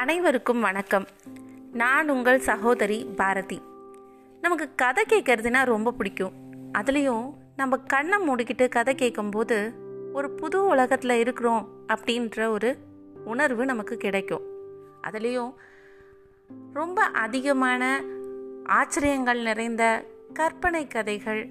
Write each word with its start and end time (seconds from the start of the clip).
அனைவருக்கும் 0.00 0.60
வணக்கம். 0.60 1.06
நான் 1.72 2.08
உங்கள் 2.08 2.40
சகோதரி 2.40 3.04
பாரதி. 3.16 3.62
நமக்கு 4.40 4.68
கதை 4.74 5.04
கேட்கறதுனா 5.08 5.64
ரொம்ப 5.64 5.92
பிடிக்கும். 5.92 6.32
அதுலேயும் 6.78 7.34
நம்ம 7.56 7.76
கண்ணை 7.76 8.28
மூடிக்கிட்டு 8.28 8.68
கதை 8.68 8.94
கேட்கும்போது 8.94 9.72
ஒரு 10.12 10.30
புது 10.30 10.66
உலகத்தில் 10.66 11.10
இருக்கிறோம் 11.10 11.68
அப்படின்ற 11.88 12.48
ஒரு 12.48 12.76
உணர்வு 13.24 13.64
நமக்கு 13.64 13.96
கிடைக்கும். 13.96 14.42
அதுலேயும் 15.02 15.54
ரொம்ப 16.72 17.02
அதிகமான 17.02 18.04
ஆச்சரியங்கள் 18.64 19.42
நிறைந்த 19.42 20.04
கற்பனை 20.32 20.86
கதைகள் 20.86 21.48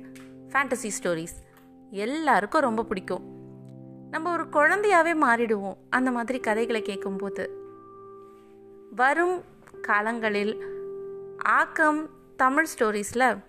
ஃபேண்டசி 0.49 0.89
ஸ்டோரிஸ் 1.01 1.65
எல்லாருக்கும் 1.91 2.61
ரொம்ப 2.61 2.83
பிடிக்கும். 2.83 3.23
நம்ம 4.11 4.31
ஒரு 4.31 4.43
குழந்தையாவே 4.43 5.15
மாறிடுவோம் 5.21 5.77
அந்த 5.89 6.11
மாதிரி 6.11 6.39
கதைகளை 6.39 6.81
கேட்கும்போது. 6.81 7.61
வரும் 8.95 9.43
காலங்களில் 9.81 10.61
ஆக்கம் 11.43 12.09
தமிழ் 12.35 12.65
ஸ்டோரிஸில் 12.65 13.39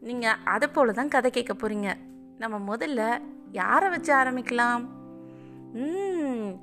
நீங்கள் 0.00 0.36
அதை 0.44 0.68
போல 0.68 0.92
தான் 0.92 1.08
கதை 1.08 1.30
கேட்க 1.30 1.54
போகிறீங்க 1.54 1.96
நம்ம 2.38 2.76
முதல்ல 2.76 3.22
யாரை 3.50 3.88
வச்சு 3.88 4.14
ஆரம்பிக்கலாம்? 4.14 4.82
ம், 5.72 6.60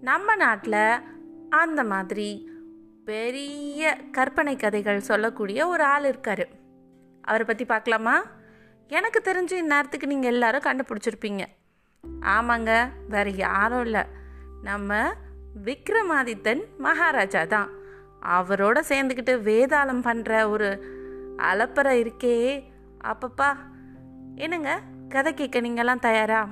நம்ம 0.00 0.36
நாட்டில் 0.36 1.02
அந்த 1.48 1.84
மாதிரி 1.84 2.48
பெரிய 3.04 3.98
கற்பனை 4.12 4.56
கதைகள் 4.56 5.00
சொல்லக்கூடிய 5.00 5.68
ஒரு 5.68 5.84
ஆள் 5.84 6.04
இருக்கார். 6.04 6.48
அவரை 7.20 7.46
பற்றி 7.46 7.64
பார்க்கலாமா? 7.64 8.22
எனக்கு 8.88 9.20
தெரிஞ்சு 9.24 9.52
இந்நேரத்துக்கு 9.52 10.06
நீங்கள் 10.06 10.32
எல்லாரும் 10.32 10.62
கண்டுபிடிச்சிருப்பீங்க. 10.62 11.42
ஆமாங்க 12.04 12.88
வேற 13.08 13.30
யாரும் 13.30 13.84
இல்லை. 13.84 14.04
நம்ம 14.62 15.12
விக்ரமாதித்தன் 15.64 16.62
மகாராஜா 16.78 17.44
தான். 17.44 17.70
அவரோட 18.22 18.80
சேர்ந்துக்கிட்டு 18.88 19.32
வேதாளம் 19.48 20.04
பண்ணுற 20.04 20.48
ஒரு 20.48 20.98
அலப்பறை 21.38 21.94
இருக்கே. 22.00 22.64
அப்பப்பா 23.04 23.56
என்னங்க? 24.34 24.80
கதை 25.08 25.34
கேட்க 25.34 25.60
நீங்கள்லாம் 25.60 25.98
தயாரா? 25.98 26.48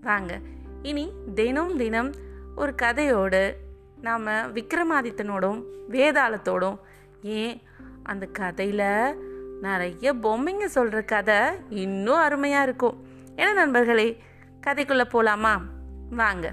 வாங்க 0.00 0.38
இனி 0.82 1.12
தினம் 1.34 1.76
தினம் 1.76 2.14
ஒரு 2.56 2.74
கதையோடு 2.82 3.52
நாம் 4.00 4.26
விக்ரமாதித்தனோடும் 4.26 5.62
வேதாளத்தோடும் 5.90 6.78
ஏன் 7.22 7.62
அந்த 8.02 8.26
கதையில் 8.26 9.16
நிறைய 9.60 10.14
பொம்மைங்க 10.14 10.64
சொல்கிற 10.64 11.02
கதை 11.02 11.34
இன்னும் 11.68 12.16
அருமையாக 12.16 12.62
இருக்கும். 12.62 13.06
என்ன 13.36 13.52
நண்பர்களே 13.52 14.22
கதைக்குள்ளே 14.66 15.04
போகலாமா 15.04 15.60
வாங்க. 16.10 16.52